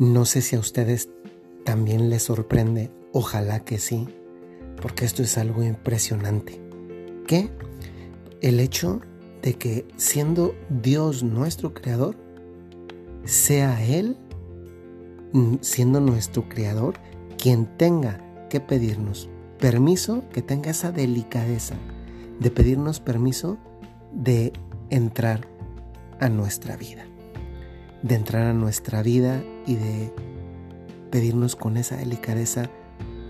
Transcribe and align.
No 0.00 0.24
sé 0.24 0.40
si 0.40 0.56
a 0.56 0.60
ustedes 0.60 1.10
también 1.62 2.08
les 2.08 2.22
sorprende, 2.22 2.90
ojalá 3.12 3.66
que 3.66 3.76
sí, 3.76 4.08
porque 4.80 5.04
esto 5.04 5.22
es 5.22 5.36
algo 5.36 5.62
impresionante. 5.62 6.58
¿Qué? 7.26 7.50
El 8.40 8.60
hecho 8.60 9.02
de 9.42 9.58
que 9.58 9.86
siendo 9.98 10.54
Dios 10.70 11.22
nuestro 11.22 11.74
creador, 11.74 12.16
sea 13.26 13.84
Él, 13.84 14.16
mm, 15.34 15.56
siendo 15.60 16.00
nuestro 16.00 16.48
creador, 16.48 16.94
quien 17.36 17.66
tenga 17.76 18.24
que 18.48 18.58
pedirnos 18.58 19.28
permiso, 19.58 20.24
que 20.32 20.40
tenga 20.40 20.70
esa 20.70 20.92
delicadeza 20.92 21.74
de 22.38 22.50
pedirnos 22.50 23.00
permiso 23.00 23.58
de 24.14 24.54
entrar 24.88 25.46
a 26.20 26.30
nuestra 26.30 26.78
vida 26.78 27.09
de 28.02 28.14
entrar 28.14 28.46
a 28.46 28.52
nuestra 28.52 29.02
vida 29.02 29.42
y 29.66 29.76
de 29.76 30.12
pedirnos 31.10 31.56
con 31.56 31.76
esa 31.76 31.96
delicadeza, 31.96 32.70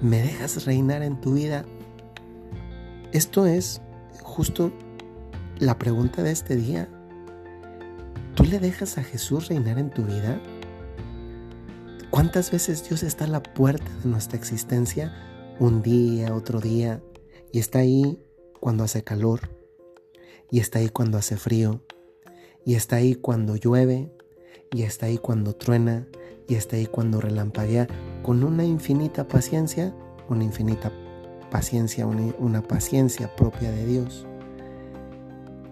¿me 0.03 0.23
dejas 0.23 0.65
reinar 0.65 1.03
en 1.03 1.21
tu 1.21 1.35
vida? 1.35 1.65
Esto 3.13 3.47
es 3.47 3.81
justo 4.23 4.73
la 5.59 5.79
pregunta 5.79 6.23
de 6.23 6.31
este 6.31 6.57
día. 6.57 6.89
¿Tú 8.35 8.45
le 8.45 8.59
dejas 8.59 8.99
a 8.99 9.03
Jesús 9.03 9.49
reinar 9.49 9.79
en 9.79 9.91
tu 9.91 10.05
vida? 10.05 10.41
¿Cuántas 12.11 12.51
veces 12.51 12.89
Dios 12.89 13.03
está 13.03 13.25
a 13.25 13.29
la 13.29 13.43
puerta 13.43 13.91
de 14.03 14.09
nuestra 14.09 14.39
existencia 14.39 15.13
un 15.59 15.83
día, 15.83 16.35
otro 16.35 16.61
día, 16.61 17.03
y 17.53 17.59
está 17.59 17.81
ahí 17.81 18.19
cuando 18.61 18.85
hace 18.85 19.05
calor, 19.05 19.51
y 20.51 20.61
está 20.61 20.79
ahí 20.79 20.89
cuando 20.89 21.19
hace 21.19 21.37
frío, 21.37 21.85
y 22.65 22.75
está 22.75 22.97
ahí 22.97 23.15
cuando 23.15 23.57
llueve, 23.57 24.11
y 24.73 24.83
está 24.83 25.07
ahí 25.07 25.19
cuando 25.19 25.55
truena 25.55 26.07
y 26.49 26.55
está 26.55 26.77
ahí 26.77 26.87
cuando 26.87 27.21
relampaguea 27.21 27.87
con 28.23 28.45
una 28.45 28.65
infinita 28.65 29.27
paciencia, 29.27 29.95
una 30.29 30.45
infinita 30.45 30.93
paciencia, 31.51 32.07
una, 32.07 32.63
paciencia 32.63 33.35
propia 33.35 33.71
de 33.73 33.87
Dios, 33.87 34.27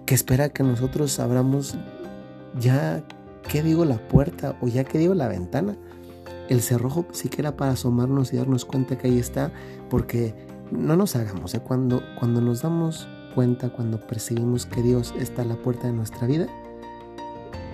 que 0.06 0.14
espera 0.14 0.48
que 0.48 0.62
nosotros 0.62 1.18
abramos 1.20 1.76
ya, 2.58 3.04
¿qué 3.48 3.62
digo 3.62 3.84
la 3.84 3.98
puerta 4.08 4.56
o 4.60 4.68
ya 4.68 4.84
que 4.84 4.98
digo 4.98 5.14
la 5.14 5.28
ventana? 5.28 5.76
El 6.48 6.62
cerrojo 6.62 7.06
siquiera 7.12 7.56
para 7.56 7.72
asomarnos 7.72 8.32
y 8.32 8.36
darnos 8.36 8.64
cuenta 8.64 8.96
que 8.96 9.08
ahí 9.08 9.18
está, 9.18 9.52
porque 9.90 10.34
no 10.70 10.96
nos 10.96 11.14
hagamos, 11.14 11.54
¿eh? 11.54 11.60
cuando, 11.60 12.02
cuando 12.18 12.40
nos 12.40 12.62
damos 12.62 13.06
cuenta, 13.34 13.70
cuando 13.70 14.00
percibimos 14.00 14.66
que 14.66 14.82
Dios 14.82 15.14
está 15.18 15.42
a 15.42 15.44
la 15.44 15.56
puerta 15.56 15.86
de 15.86 15.92
nuestra 15.92 16.26
vida, 16.26 16.48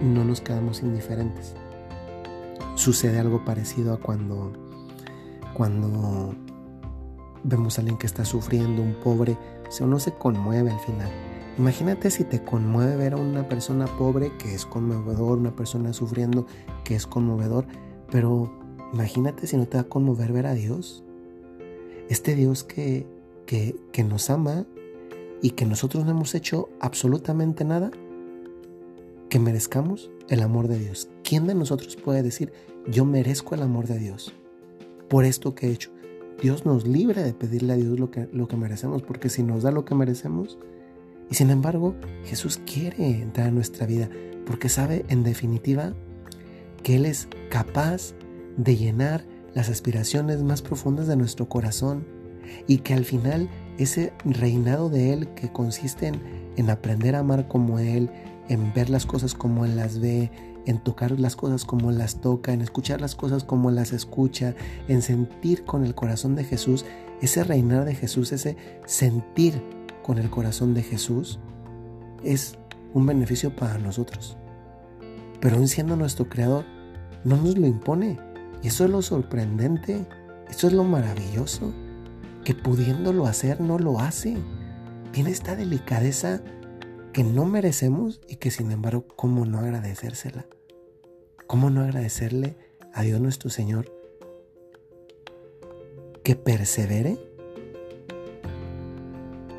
no 0.00 0.24
nos 0.24 0.40
quedamos 0.40 0.82
indiferentes. 0.82 1.54
Sucede 2.74 3.18
algo 3.18 3.44
parecido 3.44 3.94
a 3.94 3.98
cuando, 3.98 4.52
cuando 5.54 6.34
vemos 7.44 7.78
a 7.78 7.82
alguien 7.82 7.98
que 7.98 8.06
está 8.06 8.24
sufriendo, 8.24 8.82
un 8.82 8.94
pobre, 8.94 9.36
o 9.80 9.86
no 9.86 9.98
se 9.98 10.12
conmueve 10.12 10.70
al 10.70 10.80
final. 10.80 11.10
Imagínate 11.58 12.10
si 12.10 12.24
te 12.24 12.42
conmueve 12.42 12.96
ver 12.96 13.14
a 13.14 13.16
una 13.16 13.48
persona 13.48 13.86
pobre 13.86 14.32
que 14.38 14.54
es 14.54 14.66
conmovedor, 14.66 15.38
una 15.38 15.54
persona 15.54 15.92
sufriendo 15.92 16.46
que 16.84 16.96
es 16.96 17.06
conmovedor, 17.06 17.66
pero 18.10 18.52
imagínate 18.92 19.46
si 19.46 19.56
no 19.56 19.66
te 19.66 19.76
va 19.76 19.82
a 19.82 19.88
conmover 19.88 20.32
ver 20.32 20.46
a 20.46 20.54
Dios. 20.54 21.04
Este 22.08 22.34
Dios 22.34 22.64
que, 22.64 23.06
que, 23.46 23.76
que 23.92 24.02
nos 24.02 24.30
ama 24.30 24.66
y 25.42 25.50
que 25.50 25.64
nosotros 25.64 26.04
no 26.04 26.10
hemos 26.10 26.34
hecho 26.34 26.68
absolutamente 26.80 27.64
nada 27.64 27.90
que 29.34 29.40
merezcamos 29.40 30.12
el 30.28 30.42
amor 30.42 30.68
de 30.68 30.78
Dios. 30.78 31.08
¿Quién 31.24 31.48
de 31.48 31.56
nosotros 31.56 31.96
puede 31.96 32.22
decir, 32.22 32.52
yo 32.86 33.04
merezco 33.04 33.56
el 33.56 33.62
amor 33.62 33.88
de 33.88 33.98
Dios 33.98 34.32
por 35.08 35.24
esto 35.24 35.56
que 35.56 35.66
he 35.66 35.72
hecho? 35.72 35.90
Dios 36.40 36.64
nos 36.64 36.86
libre 36.86 37.24
de 37.24 37.34
pedirle 37.34 37.72
a 37.72 37.76
Dios 37.76 37.98
lo 37.98 38.12
que, 38.12 38.28
lo 38.32 38.46
que 38.46 38.56
merecemos, 38.56 39.02
porque 39.02 39.28
si 39.28 39.42
nos 39.42 39.64
da 39.64 39.72
lo 39.72 39.84
que 39.84 39.96
merecemos, 39.96 40.60
y 41.32 41.34
sin 41.34 41.50
embargo, 41.50 41.96
Jesús 42.22 42.60
quiere 42.64 43.22
entrar 43.22 43.48
en 43.48 43.56
nuestra 43.56 43.88
vida, 43.88 44.08
porque 44.46 44.68
sabe 44.68 45.04
en 45.08 45.24
definitiva 45.24 45.94
que 46.84 46.94
Él 46.94 47.04
es 47.04 47.26
capaz 47.50 48.14
de 48.56 48.76
llenar 48.76 49.26
las 49.52 49.68
aspiraciones 49.68 50.44
más 50.44 50.62
profundas 50.62 51.08
de 51.08 51.16
nuestro 51.16 51.48
corazón 51.48 52.06
y 52.68 52.78
que 52.78 52.94
al 52.94 53.04
final 53.04 53.50
ese 53.78 54.12
reinado 54.24 54.90
de 54.90 55.12
Él 55.12 55.26
que 55.34 55.50
consiste 55.50 56.06
en, 56.06 56.22
en 56.56 56.70
aprender 56.70 57.16
a 57.16 57.18
amar 57.18 57.48
como 57.48 57.80
Él, 57.80 58.10
en 58.48 58.72
ver 58.74 58.90
las 58.90 59.06
cosas 59.06 59.34
como 59.34 59.64
Él 59.64 59.76
las 59.76 60.00
ve, 60.00 60.30
en 60.66 60.78
tocar 60.78 61.18
las 61.18 61.36
cosas 61.36 61.64
como 61.64 61.92
las 61.92 62.20
toca, 62.20 62.52
en 62.52 62.60
escuchar 62.60 63.00
las 63.00 63.14
cosas 63.14 63.44
como 63.44 63.70
las 63.70 63.92
escucha, 63.92 64.54
en 64.88 65.02
sentir 65.02 65.64
con 65.64 65.84
el 65.84 65.94
corazón 65.94 66.34
de 66.34 66.44
Jesús, 66.44 66.84
ese 67.20 67.44
reinar 67.44 67.84
de 67.84 67.94
Jesús, 67.94 68.32
ese 68.32 68.56
sentir 68.86 69.62
con 70.02 70.18
el 70.18 70.30
corazón 70.30 70.74
de 70.74 70.82
Jesús, 70.82 71.38
es 72.22 72.58
un 72.92 73.06
beneficio 73.06 73.54
para 73.54 73.78
nosotros. 73.78 74.36
Pero 75.40 75.56
aún 75.56 75.68
siendo 75.68 75.96
nuestro 75.96 76.28
creador, 76.28 76.64
no 77.24 77.36
nos 77.36 77.58
lo 77.58 77.66
impone. 77.66 78.18
Y 78.62 78.68
eso 78.68 78.84
es 78.84 78.90
lo 78.90 79.02
sorprendente, 79.02 80.06
eso 80.48 80.68
es 80.68 80.72
lo 80.72 80.84
maravilloso, 80.84 81.72
que 82.44 82.54
pudiéndolo 82.54 83.26
hacer 83.26 83.60
no 83.60 83.78
lo 83.78 84.00
hace. 84.00 84.36
Tiene 85.12 85.30
esta 85.30 85.54
delicadeza 85.54 86.40
que 87.14 87.22
no 87.22 87.44
merecemos 87.44 88.20
y 88.28 88.36
que 88.36 88.50
sin 88.50 88.72
embargo, 88.72 89.06
¿cómo 89.14 89.46
no 89.46 89.60
agradecérsela? 89.60 90.46
¿Cómo 91.46 91.70
no 91.70 91.82
agradecerle 91.82 92.56
a 92.92 93.02
Dios 93.02 93.20
nuestro 93.20 93.50
Señor 93.50 93.86
que 96.24 96.34
persevere 96.34 97.16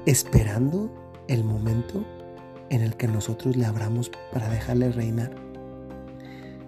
esperando 0.06 0.94
el 1.30 1.46
momento 1.46 2.04
en 2.70 2.82
el 2.82 2.98
que 2.98 3.08
nosotros 3.08 3.56
le 3.56 3.66
abramos 3.66 4.12
para 4.34 4.50
dejarle 4.50 4.92
reinar? 4.92 5.34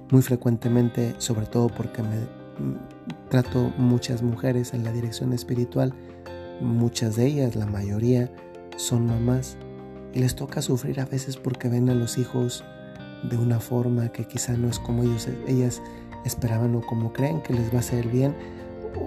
Muy 0.10 0.22
frecuentemente, 0.22 1.16
sobre 1.18 1.48
todo 1.48 1.68
porque 1.68 2.02
me 2.02 2.16
mm, 2.16 3.28
trato 3.30 3.74
muchas 3.78 4.24
mujeres 4.24 4.74
en 4.74 4.86
la 4.86 4.94
dirección 4.94 5.34
espiritual, 5.34 5.94
muchas 6.62 7.18
de 7.18 7.26
ellas, 7.26 7.58
la 7.58 7.66
mayoría, 7.66 8.32
son 8.78 9.06
mamás 9.06 9.58
y 10.18 10.20
les 10.20 10.36
toca 10.36 10.64
sufrir 10.64 11.00
a 11.00 11.06
veces 11.06 11.38
porque 11.38 11.70
ven 11.70 11.92
a 11.92 11.94
los 11.94 12.18
hijos 12.18 12.64
de 13.30 13.38
una 13.38 13.60
forma 13.60 14.12
que 14.12 14.26
quizá 14.26 14.58
no 14.58 14.68
es 14.68 14.80
como 14.80 15.04
ellos, 15.04 15.30
ellas 15.48 15.80
esperaban 16.26 16.74
o 16.74 16.82
como 16.82 17.14
creen 17.14 17.40
que 17.44 17.54
les 17.54 17.72
va 17.72 17.78
a 17.78 17.80
hacer 17.82 18.08
bien 18.08 18.36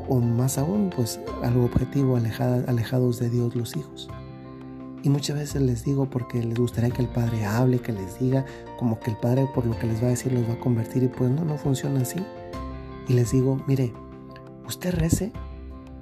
o, 0.08 0.20
más 0.20 0.56
aún 0.56 0.88
pues 0.94 1.18
algo 1.42 1.64
objetivo 1.64 2.16
alejados 2.16 3.18
de 3.18 3.28
Dios 3.28 3.56
los 3.56 3.76
hijos. 3.76 4.08
Y 5.02 5.08
muchas 5.08 5.36
veces 5.36 5.62
les 5.62 5.84
digo 5.84 6.08
porque 6.08 6.44
les 6.44 6.56
gustaría 6.56 6.90
que 6.90 7.02
el 7.02 7.08
padre 7.08 7.44
hable, 7.44 7.80
que 7.80 7.92
les 7.92 8.20
diga, 8.20 8.44
como 8.78 9.00
que 9.00 9.10
el 9.10 9.16
padre 9.16 9.48
por 9.52 9.66
lo 9.66 9.76
que 9.76 9.88
les 9.88 10.00
va 10.00 10.06
a 10.06 10.10
decir 10.10 10.32
los 10.32 10.48
va 10.48 10.52
a 10.52 10.60
convertir 10.60 11.02
y 11.02 11.08
pues 11.08 11.28
no, 11.28 11.44
no 11.44 11.58
funciona 11.58 12.02
así. 12.02 12.20
Y 13.08 13.14
les 13.14 13.32
digo, 13.32 13.60
mire, 13.66 13.92
usted 14.64 14.94
rece 14.94 15.32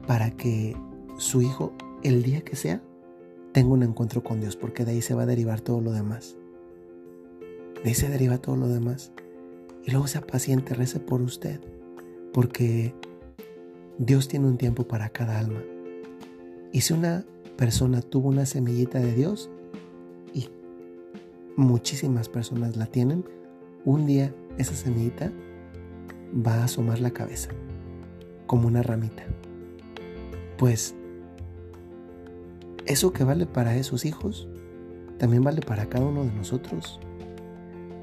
para 0.07 0.33
que 0.33 0.77
su 1.17 1.41
hijo 1.41 1.73
el 2.03 2.23
día 2.23 2.43
que 2.43 2.57
sea 2.57 2.83
tengo 3.53 3.75
un 3.75 3.83
encuentro 3.83 4.23
con 4.23 4.41
Dios, 4.41 4.57
porque 4.57 4.85
de 4.85 4.93
ahí 4.93 5.03
se 5.03 5.15
va 5.15 5.23
a 5.23 5.27
derivar 5.27 5.61
todo 5.61 5.81
lo 5.81 5.93
demás. 5.93 6.37
De 7.83 7.89
ahí 7.89 7.95
se 7.95 8.09
deriva 8.09 8.39
todo 8.39 8.57
lo 8.57 8.69
demás. 8.69 9.13
Y 9.85 9.91
luego 9.91 10.07
sea 10.07 10.21
paciente, 10.21 10.75
rece 10.75 11.01
por 11.01 11.23
usted, 11.23 11.61
porque 12.33 12.95
Dios 13.99 14.29
tiene 14.29 14.47
un 14.47 14.59
tiempo 14.59 14.87
para 14.87 15.09
cada 15.09 15.39
alma. 15.39 15.63
Y 16.73 16.83
si 16.83 16.93
una 16.93 17.25
persona 17.57 18.03
tuvo 18.03 18.29
una 18.29 18.47
semillita 18.47 18.99
de 18.99 19.15
Dios, 19.15 19.51
y 20.35 20.49
muchísimas 21.57 22.29
personas 22.29 22.77
la 22.77 22.87
tienen, 22.87 23.25
un 23.85 24.07
día 24.07 24.35
esa 24.59 24.75
semillita 24.75 25.33
va 26.47 26.55
a 26.55 26.65
asomar 26.65 27.01
la 27.01 27.13
cabeza, 27.13 27.51
como 28.47 28.69
una 28.69 28.83
ramita. 28.83 29.25
Pues 30.59 30.95
eso 32.89 33.13
que 33.13 33.23
vale 33.23 33.47
para 33.47 33.77
esos 33.77 34.05
hijos, 34.05 34.49
también 35.19 35.45
vale 35.45 35.61
para 35.61 35.87
cada 35.87 36.07
uno 36.07 36.25
de 36.25 36.33
nosotros. 36.33 36.99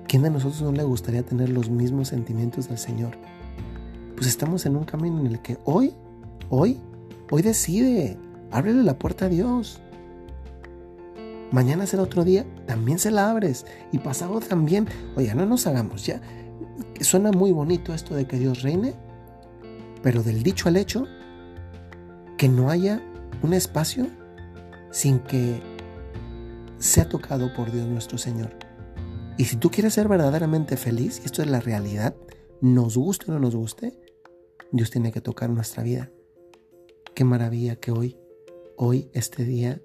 ¿Quién 0.08 0.22
de 0.22 0.30
nosotros 0.30 0.62
no 0.62 0.72
le 0.72 0.84
gustaría 0.84 1.24
tener 1.24 1.50
los 1.50 1.70
mismos 1.70 2.10
sentimientos 2.10 2.70
del 2.70 2.78
Señor? 2.78 3.18
Pues 4.16 4.28
estamos 4.28 4.66
en 4.66 4.76
un 4.76 4.86
camino 4.86 5.20
en 5.20 5.28
el 5.28 5.42
que 5.42 5.58
hoy, 5.66 5.94
hoy, 6.50 6.80
hoy 7.32 7.42
decide, 7.42 8.18
ábrele 8.52 8.84
la 8.84 9.00
puerta 9.00 9.26
a 9.26 9.30
Dios. 9.30 9.82
Mañana 11.52 11.88
será 11.88 12.04
otro 12.04 12.24
día, 12.24 12.46
también 12.68 13.00
se 13.00 13.12
la 13.12 13.30
abres. 13.30 13.66
Y 13.92 13.98
pasado 13.98 14.40
también, 14.40 14.88
oye, 15.16 15.34
no 15.34 15.46
nos 15.46 15.66
hagamos 15.66 16.06
ya. 16.06 16.22
Suena 17.02 17.32
muy 17.32 17.52
bonito 17.52 17.94
esto 17.94 18.14
de 18.16 18.26
que 18.26 18.38
Dios 18.38 18.62
reine, 18.62 18.94
pero 20.04 20.22
del 20.22 20.44
dicho 20.44 20.70
al 20.70 20.78
hecho, 20.78 21.08
que 22.38 22.50
no 22.50 22.70
haya 22.70 23.02
un 23.42 23.54
espacio 23.54 24.08
sin 24.96 25.20
que 25.20 25.60
sea 26.78 27.10
tocado 27.10 27.54
por 27.54 27.70
Dios 27.70 27.86
nuestro 27.86 28.18
Señor. 28.18 28.52
Y 29.38 29.44
si 29.44 29.58
tú 29.58 29.70
quieres 29.70 29.94
ser 29.94 30.08
verdaderamente 30.08 30.78
feliz, 30.78 31.20
y 31.22 31.26
esto 31.26 31.42
es 31.42 31.50
la 31.50 31.60
realidad, 31.60 32.16
nos 32.62 32.96
guste 32.96 33.30
o 33.30 33.34
no 33.34 33.42
nos 33.42 33.58
guste, 33.58 34.00
Dios 34.72 34.92
tiene 34.92 35.12
que 35.12 35.20
tocar 35.20 35.50
nuestra 35.50 35.84
vida. 35.84 36.12
Qué 37.14 37.26
maravilla 37.26 37.76
que 37.76 37.92
hoy, 37.92 38.18
hoy, 38.78 39.10
este 39.12 39.44
día, 39.44 39.82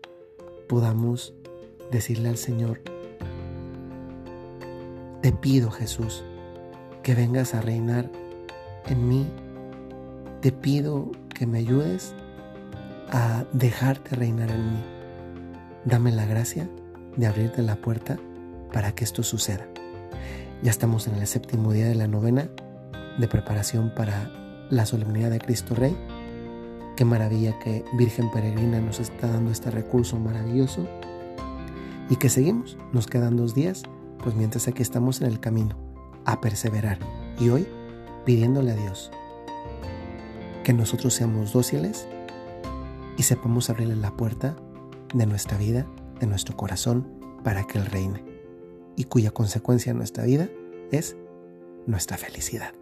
podamos 0.68 1.34
decirle 1.90 2.28
al 2.28 2.36
Señor, 2.36 2.80
te 5.22 5.32
pido 5.32 5.72
Jesús 5.72 6.22
que 7.02 7.16
vengas 7.16 7.54
a 7.54 7.60
reinar 7.60 8.08
en 8.86 9.08
mí. 9.08 9.26
Te 10.40 10.52
pido 10.52 11.10
que 11.34 11.48
me 11.48 11.58
ayudes 11.58 12.14
a 13.10 13.44
dejarte 13.52 14.14
reinar 14.14 14.52
en 14.52 14.70
mí. 14.70 14.99
Dame 15.84 16.12
la 16.12 16.26
gracia 16.26 16.68
de 17.16 17.26
abrirte 17.26 17.62
la 17.62 17.76
puerta 17.76 18.18
para 18.70 18.92
que 18.92 19.02
esto 19.02 19.22
suceda. 19.22 19.66
Ya 20.62 20.70
estamos 20.70 21.06
en 21.06 21.14
el 21.14 21.26
séptimo 21.26 21.72
día 21.72 21.86
de 21.86 21.94
la 21.94 22.06
novena 22.06 22.50
de 23.18 23.28
preparación 23.28 23.90
para 23.94 24.30
la 24.68 24.84
solemnidad 24.84 25.30
de 25.30 25.38
Cristo 25.38 25.74
Rey. 25.74 25.96
Qué 26.96 27.06
maravilla 27.06 27.58
que 27.60 27.82
Virgen 27.94 28.30
Peregrina 28.30 28.78
nos 28.78 29.00
está 29.00 29.28
dando 29.28 29.50
este 29.50 29.70
recurso 29.70 30.18
maravilloso 30.18 30.86
y 32.10 32.16
que 32.16 32.28
seguimos. 32.28 32.76
Nos 32.92 33.06
quedan 33.06 33.36
dos 33.36 33.54
días, 33.54 33.84
pues 34.22 34.34
mientras 34.34 34.68
aquí 34.68 34.82
estamos 34.82 35.22
en 35.22 35.28
el 35.28 35.40
camino, 35.40 35.78
a 36.26 36.42
perseverar. 36.42 36.98
Y 37.38 37.48
hoy 37.48 37.66
pidiéndole 38.26 38.72
a 38.72 38.76
Dios 38.76 39.10
que 40.62 40.74
nosotros 40.74 41.14
seamos 41.14 41.54
dóciles 41.54 42.06
y 43.16 43.22
sepamos 43.22 43.70
abrirle 43.70 43.96
la 43.96 44.10
puerta 44.10 44.56
de 45.14 45.26
nuestra 45.26 45.56
vida, 45.58 45.86
de 46.20 46.26
nuestro 46.26 46.56
corazón, 46.56 47.06
para 47.44 47.66
que 47.66 47.78
Él 47.78 47.86
reine, 47.86 48.24
y 48.96 49.04
cuya 49.04 49.30
consecuencia 49.30 49.90
en 49.90 49.98
nuestra 49.98 50.24
vida 50.24 50.48
es 50.90 51.16
nuestra 51.86 52.16
felicidad. 52.16 52.72